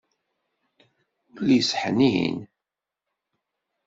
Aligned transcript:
Ul-is 1.35 1.69
ḥnin. 1.81 2.37